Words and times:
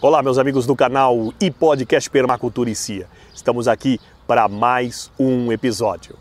Olá, 0.00 0.22
meus 0.22 0.38
amigos 0.38 0.64
do 0.64 0.76
canal 0.76 1.34
e 1.40 1.50
podcast 1.50 2.08
Permacultura 2.08 2.70
e 2.70 2.74
Cia. 2.76 3.08
Estamos 3.34 3.66
aqui 3.66 3.98
para 4.28 4.46
mais 4.46 5.10
um 5.18 5.50
episódio. 5.50 6.14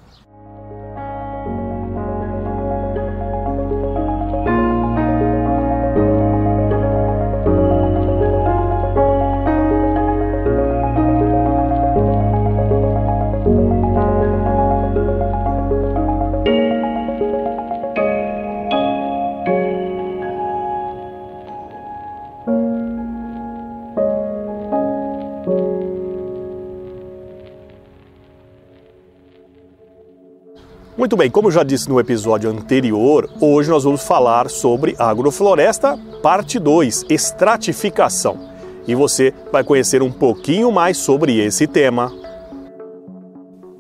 Muito 31.07 31.16
bem, 31.16 31.31
como 31.31 31.49
já 31.49 31.63
disse 31.63 31.88
no 31.88 32.02
episódio 32.02 32.49
anterior, 32.49 33.29
hoje 33.39 33.70
nós 33.70 33.85
vamos 33.85 34.03
falar 34.03 34.49
sobre 34.49 34.93
agrofloresta, 34.99 35.98
parte 36.21 36.59
2, 36.59 37.05
estratificação. 37.09 38.52
E 38.85 38.93
você 38.93 39.34
vai 39.49 39.63
conhecer 39.63 40.01
um 40.01 40.12
pouquinho 40.12 40.70
mais 40.70 40.98
sobre 40.98 41.39
esse 41.39 41.65
tema. 41.65 42.12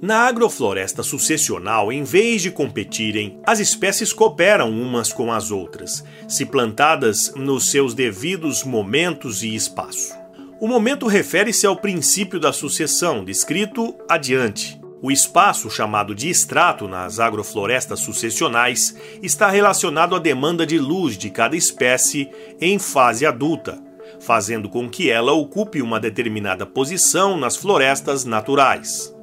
Na 0.01 0.19
agrofloresta 0.19 1.03
sucessional, 1.03 1.91
em 1.91 2.01
vez 2.01 2.43
de 2.43 2.49
competirem, 2.49 3.41
as 3.45 3.59
espécies 3.59 4.13
cooperam 4.13 4.71
umas 4.71 5.11
com 5.11 5.29
as 5.29 5.51
outras, 5.51 6.05
se 6.29 6.45
plantadas 6.45 7.33
nos 7.35 7.69
seus 7.69 7.93
devidos 7.93 8.63
momentos 8.63 9.43
e 9.43 9.53
espaço. 9.53 10.15
O 10.61 10.67
momento 10.69 11.07
refere-se 11.07 11.67
ao 11.67 11.75
princípio 11.75 12.39
da 12.39 12.53
sucessão, 12.53 13.25
descrito 13.25 13.93
adiante. 14.07 14.79
O 15.01 15.11
espaço, 15.11 15.69
chamado 15.69 16.15
de 16.15 16.27
estrato 16.29 16.87
nas 16.87 17.19
agroflorestas 17.19 17.99
sucessionais, 17.99 18.95
está 19.21 19.47
relacionado 19.47 20.15
à 20.15 20.19
demanda 20.19 20.65
de 20.65 20.79
luz 20.79 21.15
de 21.17 21.29
cada 21.29 21.55
espécie 21.55 22.29
em 22.59 22.79
fase 22.79 23.23
adulta, 23.23 23.79
fazendo 24.19 24.67
com 24.69 24.89
que 24.89 25.11
ela 25.11 25.33
ocupe 25.33 25.81
uma 25.83 25.99
determinada 25.99 26.65
posição 26.65 27.37
nas 27.37 27.55
florestas 27.55 28.25
naturais. 28.25 29.13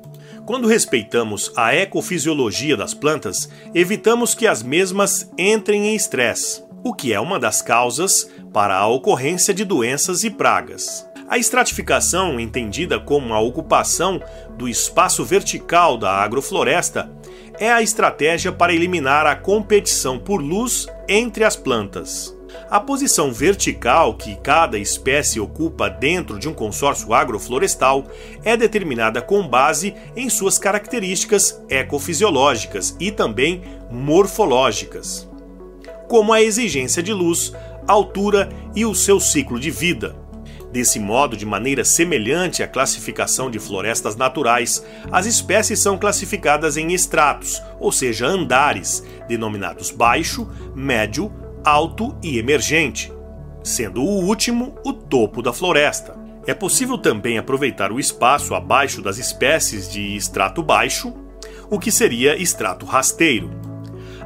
Quando 0.46 0.68
respeitamos 0.68 1.50
a 1.56 1.74
ecofisiologia 1.74 2.76
das 2.76 2.94
plantas, 2.94 3.48
evitamos 3.74 4.34
que 4.34 4.46
as 4.46 4.62
mesmas 4.62 5.28
entrem 5.36 5.88
em 5.88 5.96
estresse, 5.96 6.62
o 6.84 6.94
que 6.94 7.12
é 7.12 7.18
uma 7.18 7.40
das 7.40 7.62
causas 7.62 8.30
para 8.52 8.76
a 8.76 8.86
ocorrência 8.86 9.52
de 9.52 9.64
doenças 9.64 10.22
e 10.22 10.30
pragas. 10.30 11.08
A 11.26 11.38
estratificação, 11.38 12.38
entendida 12.38 13.00
como 13.00 13.32
a 13.32 13.40
ocupação 13.40 14.20
do 14.58 14.68
espaço 14.68 15.24
vertical 15.24 15.96
da 15.96 16.10
agrofloresta, 16.10 17.10
é 17.58 17.72
a 17.72 17.80
estratégia 17.80 18.52
para 18.52 18.74
eliminar 18.74 19.26
a 19.26 19.34
competição 19.34 20.18
por 20.18 20.40
luz 20.40 20.86
entre 21.08 21.42
as 21.42 21.56
plantas. 21.56 22.36
A 22.70 22.78
posição 22.78 23.32
vertical 23.32 24.14
que 24.14 24.36
cada 24.36 24.78
espécie 24.78 25.40
ocupa 25.40 25.88
dentro 25.88 26.38
de 26.38 26.48
um 26.48 26.52
consórcio 26.52 27.12
agroflorestal 27.14 28.06
é 28.44 28.56
determinada 28.56 29.22
com 29.22 29.46
base 29.46 29.94
em 30.14 30.28
suas 30.28 30.58
características 30.58 31.62
ecofisiológicas 31.68 32.96
e 33.00 33.10
também 33.10 33.62
morfológicas, 33.90 35.28
como 36.06 36.32
a 36.32 36.42
exigência 36.42 37.02
de 37.02 37.12
luz, 37.12 37.52
altura 37.88 38.48
e 38.74 38.84
o 38.84 38.94
seu 38.94 39.18
ciclo 39.18 39.58
de 39.58 39.70
vida. 39.70 40.23
Desse 40.74 40.98
modo, 40.98 41.36
de 41.36 41.46
maneira 41.46 41.84
semelhante 41.84 42.60
à 42.60 42.66
classificação 42.66 43.48
de 43.48 43.60
florestas 43.60 44.16
naturais, 44.16 44.84
as 45.12 45.24
espécies 45.24 45.78
são 45.78 45.96
classificadas 45.96 46.76
em 46.76 46.92
estratos, 46.92 47.62
ou 47.78 47.92
seja, 47.92 48.26
andares, 48.26 49.04
denominados 49.28 49.92
baixo, 49.92 50.50
médio, 50.74 51.32
alto 51.64 52.18
e 52.20 52.38
emergente, 52.38 53.12
sendo 53.62 54.02
o 54.02 54.24
último 54.24 54.74
o 54.84 54.92
topo 54.92 55.40
da 55.40 55.52
floresta. 55.52 56.18
É 56.44 56.52
possível 56.52 56.98
também 56.98 57.38
aproveitar 57.38 57.92
o 57.92 58.00
espaço 58.00 58.52
abaixo 58.52 59.00
das 59.00 59.16
espécies 59.16 59.88
de 59.88 60.16
extrato 60.16 60.60
baixo, 60.60 61.14
o 61.70 61.78
que 61.78 61.92
seria 61.92 62.36
extrato 62.36 62.84
rasteiro. 62.84 63.48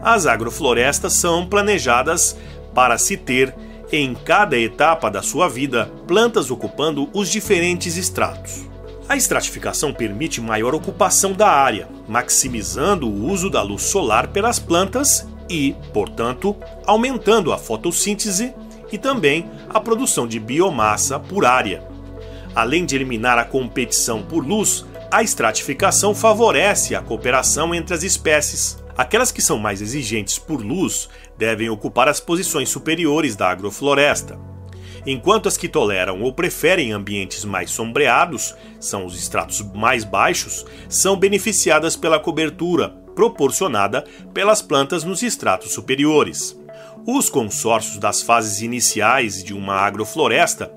As 0.02 0.24
agroflorestas 0.24 1.12
são 1.12 1.46
planejadas 1.46 2.38
para 2.74 2.96
se 2.96 3.18
ter 3.18 3.54
em 3.90 4.14
cada 4.14 4.58
etapa 4.58 5.10
da 5.10 5.22
sua 5.22 5.48
vida, 5.48 5.90
plantas 6.06 6.50
ocupando 6.50 7.08
os 7.12 7.30
diferentes 7.30 7.96
estratos. 7.96 8.66
A 9.08 9.16
estratificação 9.16 9.92
permite 9.92 10.40
maior 10.40 10.74
ocupação 10.74 11.32
da 11.32 11.48
área, 11.48 11.88
maximizando 12.06 13.08
o 13.08 13.26
uso 13.30 13.48
da 13.48 13.62
luz 13.62 13.82
solar 13.82 14.28
pelas 14.28 14.58
plantas 14.58 15.26
e, 15.48 15.74
portanto, 15.94 16.54
aumentando 16.86 17.52
a 17.52 17.56
fotossíntese 17.56 18.52
e 18.92 18.98
também 18.98 19.50
a 19.70 19.80
produção 19.80 20.26
de 20.26 20.38
biomassa 20.38 21.18
por 21.18 21.46
área. 21.46 21.82
Além 22.54 22.84
de 22.84 22.96
eliminar 22.96 23.38
a 23.38 23.44
competição 23.44 24.22
por 24.22 24.46
luz, 24.46 24.84
a 25.10 25.22
estratificação 25.22 26.14
favorece 26.14 26.94
a 26.94 27.00
cooperação 27.00 27.74
entre 27.74 27.94
as 27.94 28.02
espécies, 28.02 28.78
Aquelas 28.98 29.30
que 29.30 29.40
são 29.40 29.60
mais 29.60 29.80
exigentes 29.80 30.40
por 30.40 30.60
luz 30.60 31.08
devem 31.38 31.70
ocupar 31.70 32.08
as 32.08 32.20
posições 32.20 32.68
superiores 32.68 33.36
da 33.36 33.48
agrofloresta, 33.48 34.38
enquanto 35.06 35.48
as 35.48 35.56
que 35.56 35.68
toleram 35.68 36.20
ou 36.20 36.32
preferem 36.32 36.92
ambientes 36.92 37.44
mais 37.44 37.70
sombreados, 37.70 38.54
são 38.80 39.06
os 39.06 39.18
estratos 39.18 39.62
mais 39.74 40.04
baixos, 40.04 40.66
são 40.88 41.16
beneficiadas 41.16 41.96
pela 41.96 42.18
cobertura 42.18 42.90
proporcionada 43.14 44.04
pelas 44.34 44.60
plantas 44.60 45.02
nos 45.04 45.22
estratos 45.22 45.72
superiores. 45.72 46.58
Os 47.06 47.30
consórcios 47.30 47.98
das 47.98 48.22
fases 48.22 48.60
iniciais 48.60 49.42
de 49.42 49.54
uma 49.54 49.74
agrofloresta, 49.74 50.72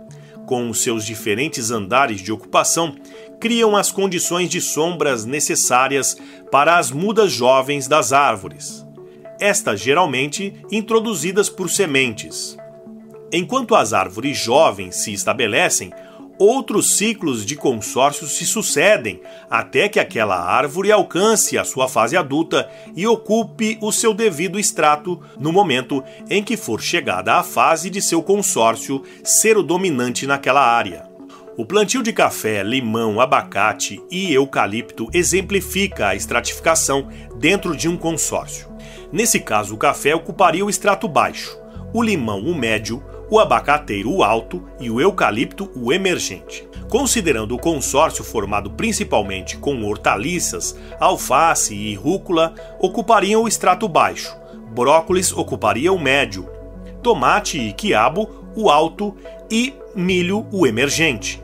com 0.47 0.69
os 0.69 0.81
seus 0.81 1.05
diferentes 1.05 1.71
andares 1.71 2.21
de 2.21 2.31
ocupação, 2.31 2.95
criam 3.39 3.75
as 3.75 3.91
condições 3.91 4.49
de 4.49 4.61
sombras 4.61 5.25
necessárias 5.25 6.17
para 6.51 6.77
as 6.77 6.91
mudas 6.91 7.31
jovens 7.31 7.87
das 7.87 8.13
árvores, 8.13 8.85
estas 9.41 9.81
geralmente 9.81 10.53
introduzidas 10.71 11.49
por 11.49 11.69
sementes. 11.69 12.55
Enquanto 13.33 13.75
as 13.75 13.91
árvores 13.91 14.37
jovens 14.37 14.95
se 14.97 15.11
estabelecem, 15.11 15.91
outros 16.37 16.97
ciclos 16.97 17.45
de 17.45 17.55
consórcio 17.55 18.27
se 18.27 18.45
sucedem 18.45 19.21
até 19.49 19.87
que 19.87 19.99
aquela 19.99 20.37
árvore 20.37 20.91
alcance 20.91 21.57
a 21.57 21.63
sua 21.63 21.87
fase 21.87 22.17
adulta 22.17 22.69
e 22.95 23.05
ocupe 23.05 23.77
o 23.81 23.91
seu 23.91 24.13
devido 24.13 24.59
estrato 24.59 25.21
no 25.39 25.51
momento 25.51 26.03
em 26.29 26.43
que 26.43 26.57
for 26.57 26.81
chegada 26.81 27.35
a 27.35 27.43
fase 27.43 27.89
de 27.89 28.01
seu 28.01 28.23
consórcio 28.23 29.03
ser 29.23 29.57
o 29.57 29.63
dominante 29.63 30.25
naquela 30.25 30.61
área. 30.61 31.09
O 31.57 31.65
plantio 31.65 32.01
de 32.01 32.11
café, 32.13 32.63
limão, 32.63 33.19
abacate 33.19 34.01
e 34.09 34.33
eucalipto 34.33 35.09
exemplifica 35.13 36.07
a 36.07 36.15
estratificação 36.15 37.07
dentro 37.37 37.75
de 37.75 37.87
um 37.87 37.97
consórcio. 37.97 38.70
Nesse 39.11 39.39
caso, 39.39 39.75
o 39.75 39.77
café 39.77 40.15
ocuparia 40.15 40.65
o 40.65 40.69
extrato 40.69 41.07
baixo, 41.07 41.57
o 41.93 42.01
limão 42.01 42.39
o 42.39 42.55
médio, 42.55 43.03
o 43.29 43.39
abacateiro 43.39 44.11
o 44.11 44.23
alto 44.23 44.63
e 44.79 44.89
o 44.89 44.99
eucalipto 44.99 45.69
o 45.75 45.91
emergente. 45.91 46.67
Considerando 46.89 47.55
o 47.55 47.59
consórcio 47.59 48.23
formado 48.23 48.71
principalmente 48.71 49.57
com 49.57 49.83
hortaliças, 49.85 50.77
alface 50.99 51.73
e 51.73 51.95
rúcula, 51.95 52.53
ocupariam 52.79 53.43
o 53.43 53.47
extrato 53.47 53.87
baixo, 53.87 54.35
brócolis 54.73 55.31
ocuparia 55.31 55.91
o 55.91 55.99
médio, 55.99 56.49
tomate 57.01 57.57
e 57.57 57.71
quiabo 57.71 58.29
o 58.55 58.69
alto 58.69 59.15
e 59.49 59.73
milho 59.95 60.45
o 60.51 60.67
emergente. 60.67 61.41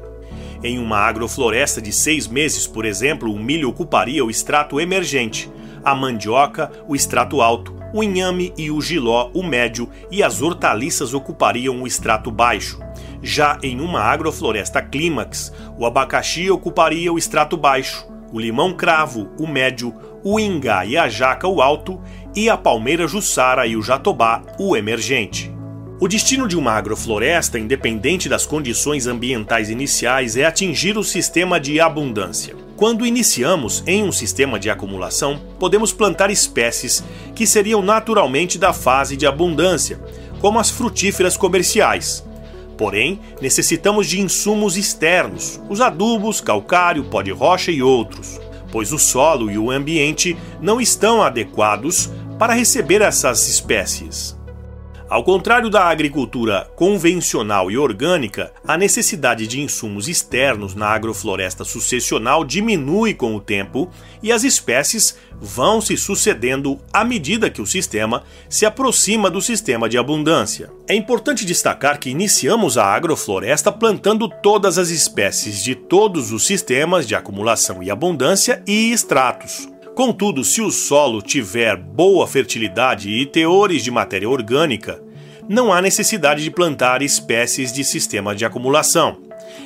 Em 0.64 0.80
uma 0.80 0.98
agrofloresta 1.00 1.81
de 1.81 1.94
seis 1.94 2.28
meses, 2.28 2.66
por 2.68 2.84
exemplo, 2.84 3.31
o 3.31 3.40
milho 3.40 3.69
ocuparia 3.69 4.25
o 4.25 4.30
extrato 4.30 4.81
emergente, 4.81 5.50
a 5.84 5.96
mandioca 5.96 6.72
o 6.88 6.96
extrato 6.96 7.42
alto, 7.42 7.76
o 7.94 8.04
inhame 8.04 8.54
e 8.58 8.70
o 8.70 8.82
giló 8.82 9.30
o 9.34 9.44
médio 9.44 9.90
e 10.12 10.22
as 10.22 10.42
hortaliças 10.42 11.14
ocupariam 11.14 11.82
o 11.82 11.88
extrato 11.88 12.32
baixo. 12.32 12.80
Já 13.22 13.58
em 13.64 13.80
uma 13.80 14.02
agrofloresta 14.02 14.82
clímax, 14.82 15.54
o 15.78 15.86
abacaxi 15.86 16.50
ocuparia 16.50 17.12
o 17.12 17.18
extrato 17.18 17.58
baixo, 17.58 18.08
o 18.32 18.40
limão 18.40 18.74
cravo 18.74 19.30
o 19.40 19.48
médio, 19.48 19.94
o 20.24 20.40
ingá 20.40 20.86
e 20.86 20.98
a 20.98 21.08
jaca 21.08 21.48
o 21.48 21.62
alto 21.62 22.02
e 22.36 22.50
a 22.50 22.58
palmeira 22.58 23.08
jussara 23.08 23.66
e 23.66 23.76
o 23.76 23.82
jatobá 23.82 24.44
o 24.60 24.76
emergente. 24.76 25.52
O 26.00 26.08
destino 26.08 26.48
de 26.48 26.56
uma 26.56 26.74
agrofloresta, 26.74 27.58
independente 27.58 28.30
das 28.30 28.46
condições 28.46 29.08
ambientais 29.08 29.72
iniciais, 29.72 30.38
é 30.38 30.46
atingir 30.46 30.96
o 30.96 31.04
sistema 31.04 31.60
de 31.60 31.80
abundância. 31.80 32.56
Quando 32.78 33.08
iniciamos 33.08 33.84
em 33.88 34.04
um 34.04 34.12
sistema 34.12 34.60
de 34.60 34.70
acumulação, 34.70 35.42
podemos 35.58 35.92
plantar 35.92 36.30
espécies 36.30 37.04
que 37.34 37.48
seriam 37.48 37.82
naturalmente 37.82 38.60
da 38.60 38.72
fase 38.72 39.18
de 39.18 39.26
abundância, 39.26 40.00
como 40.40 40.60
as 40.60 40.70
frutíferas 40.70 41.36
comerciais. 41.36 42.24
Porém, 42.78 43.20
necessitamos 43.42 44.06
de 44.06 44.22
insumos 44.22 44.78
externos, 44.78 45.60
os 45.68 45.82
adubos, 45.82 46.40
calcário, 46.40 47.06
pó 47.06 47.24
de 47.24 47.32
rocha 47.32 47.72
e 47.72 47.82
outros, 47.82 48.40
pois 48.72 48.94
o 48.94 49.00
solo 49.00 49.50
e 49.50 49.58
o 49.58 49.72
ambiente 49.72 50.38
não 50.62 50.80
estão 50.80 51.24
adequados 51.24 52.12
para 52.38 52.54
receber 52.54 53.02
essas 53.02 53.48
espécies. 53.48 54.37
Ao 55.09 55.24
contrário 55.24 55.69
da 55.69 55.86
agricultura 55.86 56.69
convencional 56.75 57.71
e 57.71 57.77
orgânica, 57.77 58.51
a 58.68 58.77
necessidade 58.77 59.48
de 59.48 59.62
insumos 59.62 60.09
externos 60.09 60.75
na 60.75 60.88
agrofloresta 60.88 61.63
sucessional 61.63 62.44
diminui 62.44 63.13
com 63.13 63.33
o 63.33 63.39
tempo 63.39 63.89
e 64.21 64.33
as 64.33 64.44
espécies 64.44 65.18
vão 65.39 65.80
se 65.80 65.95
sucedendo 65.95 66.77
à 66.92 67.06
medida 67.06 67.50
que 67.50 67.62
o 67.62 67.65
sistema 67.65 68.24
se 68.50 68.65
aproxima 68.65 69.30
do 69.30 69.42
sistema 69.42 69.88
de 69.88 69.98
abundância. 69.98 70.69
É 70.89 70.94
importante 70.94 71.45
destacar 71.45 72.00
que 72.00 72.09
iniciamos 72.09 72.77
a 72.77 72.83
agrofloresta 72.83 73.71
plantando 73.71 74.27
todas 74.27 74.77
as 74.77 74.89
espécies 74.89 75.63
de 75.63 75.74
todos 75.74 76.33
os 76.33 76.45
sistemas 76.45 77.07
de 77.07 77.15
acumulação 77.15 77.81
e 77.81 77.89
abundância 77.89 78.62
e 78.68 78.92
extratos. 78.92 79.69
Contudo, 79.98 80.44
se 80.44 80.62
o 80.62 80.70
solo 80.70 81.24
tiver 81.24 81.76
boa 81.76 82.28
fertilidade 82.28 83.10
e 83.10 83.26
teores 83.26 83.84
de 83.84 83.90
matéria 83.90 84.30
orgânica, 84.30 85.02
não 85.50 85.74
há 85.74 85.82
necessidade 85.82 86.44
de 86.44 86.52
plantar 86.52 87.02
espécies 87.02 87.74
de 87.74 87.84
sistema 87.84 88.36
de 88.36 88.46
acumulação. 88.46 89.18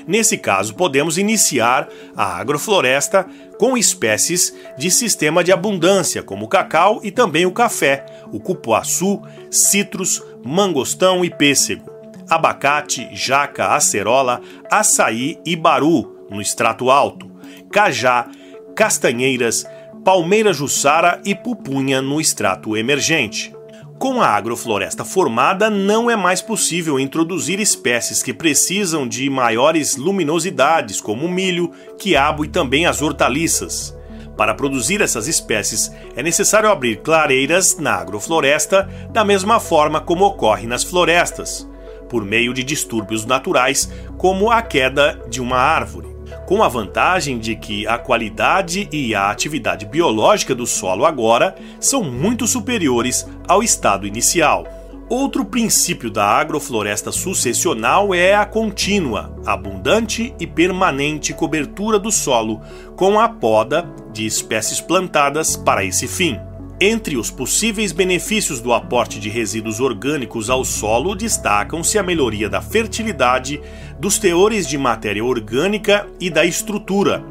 Nesse 0.08 0.38
caso, 0.38 0.74
podemos 0.74 1.18
iniciar 1.18 1.90
a 2.16 2.38
agrofloresta 2.38 3.28
com 3.60 3.78
espécies 3.78 4.56
de 4.78 4.90
sistema 4.90 5.44
de 5.44 5.52
abundância, 5.52 6.24
como 6.24 6.46
o 6.46 6.48
cacau 6.48 7.02
e 7.04 7.12
também 7.12 7.46
o 7.46 7.52
café, 7.52 8.06
o 8.32 8.40
cupuaçu, 8.40 9.22
citros, 9.50 10.24
mangostão 10.46 11.26
e 11.26 11.30
pêssego, 11.30 11.92
abacate, 12.30 13.10
jaca, 13.12 13.76
acerola, 13.76 14.40
açaí 14.72 15.38
e 15.46 15.58
baru 15.58 16.26
no 16.30 16.42
extrato 16.42 16.90
alto, 16.90 17.30
cajá, 17.70 18.30
castanheiras, 18.74 19.66
palmeira 20.04 20.52
jussara 20.52 21.22
e 21.24 21.36
pupunha 21.36 22.02
no 22.02 22.20
extrato 22.20 22.76
emergente. 22.76 23.54
Com 24.00 24.20
a 24.20 24.30
agrofloresta 24.30 25.06
formada, 25.06 25.70
não 25.70 26.10
é 26.10 26.16
mais 26.16 26.42
possível 26.42 27.00
introduzir 27.00 27.60
espécies 27.60 28.24
que 28.24 28.34
precisam 28.34 29.08
de 29.08 29.30
maiores 29.30 29.96
luminosidades, 29.96 31.00
como 31.00 31.30
milho, 31.30 31.72
quiabo 32.00 32.44
e 32.44 32.48
também 32.48 32.88
as 32.88 33.00
hortaliças. 33.00 33.96
Para 34.36 34.56
produzir 34.56 35.02
essas 35.02 35.28
espécies, 35.28 35.92
é 36.16 36.24
necessário 36.24 36.72
abrir 36.72 37.02
clareiras 37.02 37.78
na 37.78 37.94
agrofloresta, 37.94 38.90
da 39.12 39.24
mesma 39.24 39.60
forma 39.60 40.02
como 40.02 40.26
ocorre 40.26 40.66
nas 40.66 40.84
florestas, 40.84 41.70
por 42.10 42.26
meio 42.26 42.56
de 42.56 42.64
distúrbios 42.64 43.24
naturais, 43.24 43.92
como 44.18 44.50
a 44.50 44.64
queda 44.64 45.22
de 45.30 45.40
uma 45.40 45.58
árvore 45.58 46.11
com 46.46 46.64
a 46.64 46.68
vantagem 46.68 47.40
de 47.40 47.56
que 47.56 47.88
a 47.88 47.98
qualidade 47.98 48.88
e 48.92 49.16
a 49.16 49.30
atividade 49.30 49.86
biológica 49.86 50.54
do 50.54 50.66
solo 50.66 51.06
agora 51.06 51.56
são 51.80 52.04
muito 52.04 52.46
superiores 52.48 53.28
ao 53.48 53.64
estado 53.64 54.06
inicial. 54.08 54.66
Outro 55.10 55.44
princípio 55.44 56.10
da 56.10 56.24
agrofloresta 56.24 57.12
sucessional 57.12 58.16
é 58.16 58.34
a 58.34 58.46
contínua, 58.46 59.36
abundante 59.46 60.34
e 60.40 60.48
permanente 60.48 61.34
cobertura 61.34 62.00
do 62.00 62.10
solo 62.10 62.62
com 62.96 63.20
a 63.20 63.28
poda 63.28 63.86
de 64.14 64.26
espécies 64.26 64.80
plantadas 64.80 65.58
para 65.58 65.84
esse 65.84 66.08
fim. 66.08 66.40
Entre 66.84 67.16
os 67.16 67.30
possíveis 67.30 67.92
benefícios 67.92 68.60
do 68.60 68.74
aporte 68.74 69.20
de 69.20 69.30
resíduos 69.30 69.80
orgânicos 69.80 70.50
ao 70.50 70.66
solo 70.66 71.14
destacam-se 71.14 71.96
a 72.00 72.02
melhoria 72.02 72.50
da 72.50 72.60
fertilidade, 72.60 73.62
dos 74.00 74.18
teores 74.18 74.68
de 74.68 74.80
matéria 74.80 75.24
orgânica 75.24 76.08
e 76.20 76.28
da 76.28 76.44
estrutura, 76.44 77.24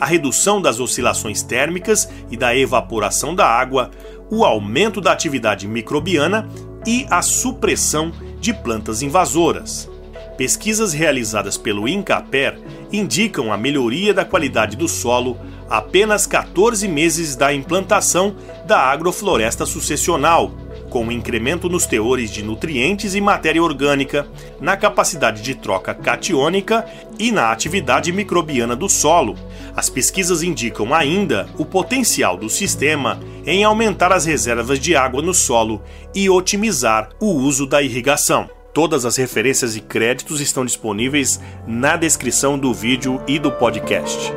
a 0.00 0.04
redução 0.04 0.60
das 0.60 0.80
oscilações 0.80 1.44
térmicas 1.44 2.08
e 2.28 2.36
da 2.36 2.56
evaporação 2.56 3.36
da 3.36 3.46
água, 3.46 3.92
o 4.28 4.44
aumento 4.44 5.00
da 5.00 5.12
atividade 5.12 5.68
microbiana 5.68 6.48
e 6.84 7.06
a 7.08 7.22
supressão 7.22 8.10
de 8.40 8.52
plantas 8.52 9.00
invasoras. 9.00 9.88
Pesquisas 10.36 10.92
realizadas 10.92 11.56
pelo 11.56 11.86
INCAPER 11.86 12.58
indicam 12.92 13.52
a 13.52 13.56
melhoria 13.56 14.12
da 14.12 14.24
qualidade 14.24 14.76
do 14.76 14.88
solo 14.88 15.38
apenas 15.68 16.26
14 16.26 16.86
meses 16.88 17.36
da 17.36 17.52
implantação 17.52 18.34
da 18.66 18.78
agrofloresta 18.78 19.66
sucessional, 19.66 20.50
com 20.88 21.04
um 21.04 21.12
incremento 21.12 21.68
nos 21.68 21.86
teores 21.86 22.30
de 22.30 22.42
nutrientes 22.42 23.14
e 23.14 23.20
matéria 23.20 23.62
orgânica, 23.62 24.26
na 24.60 24.76
capacidade 24.76 25.42
de 25.42 25.54
troca 25.54 25.94
catiônica 25.94 26.84
e 27.18 27.30
na 27.30 27.52
atividade 27.52 28.10
microbiana 28.12 28.74
do 28.74 28.88
solo. 28.88 29.36
As 29.76 29.90
pesquisas 29.90 30.42
indicam 30.42 30.94
ainda 30.94 31.48
o 31.58 31.64
potencial 31.64 32.36
do 32.36 32.48
sistema 32.48 33.20
em 33.46 33.64
aumentar 33.64 34.12
as 34.12 34.24
reservas 34.24 34.78
de 34.78 34.96
água 34.96 35.22
no 35.22 35.34
solo 35.34 35.82
e 36.14 36.28
otimizar 36.30 37.10
o 37.20 37.26
uso 37.26 37.66
da 37.66 37.82
irrigação. 37.82 38.48
Todas 38.72 39.04
as 39.04 39.16
referências 39.16 39.76
e 39.76 39.80
créditos 39.80 40.40
estão 40.40 40.64
disponíveis 40.64 41.40
na 41.66 41.96
descrição 41.96 42.58
do 42.58 42.72
vídeo 42.72 43.20
e 43.26 43.38
do 43.38 43.50
podcast. 43.50 44.32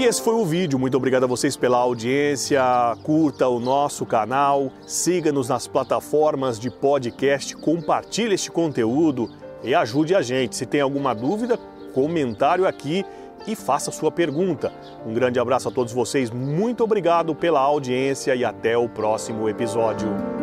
E 0.00 0.04
esse 0.04 0.22
foi 0.22 0.32
o 0.32 0.46
vídeo. 0.46 0.78
Muito 0.78 0.96
obrigado 0.96 1.24
a 1.24 1.26
vocês 1.26 1.58
pela 1.58 1.76
audiência. 1.76 2.62
Curta 3.02 3.46
o 3.48 3.60
nosso 3.60 4.06
canal, 4.06 4.72
siga-nos 4.86 5.50
nas 5.50 5.66
plataformas 5.66 6.58
de 6.58 6.70
podcast, 6.70 7.54
compartilhe 7.54 8.32
este 8.32 8.50
conteúdo 8.50 9.28
e 9.62 9.74
ajude 9.74 10.14
a 10.14 10.22
gente. 10.22 10.56
Se 10.56 10.64
tem 10.64 10.80
alguma 10.80 11.14
dúvida, 11.14 11.58
comentário 11.92 12.66
aqui 12.66 13.04
e 13.46 13.54
faça 13.54 13.90
sua 13.90 14.10
pergunta. 14.10 14.72
Um 15.04 15.12
grande 15.12 15.38
abraço 15.38 15.68
a 15.68 15.70
todos 15.70 15.92
vocês, 15.92 16.30
muito 16.30 16.82
obrigado 16.82 17.34
pela 17.34 17.60
audiência 17.60 18.34
e 18.34 18.42
até 18.42 18.78
o 18.78 18.88
próximo 18.88 19.50
episódio. 19.50 20.39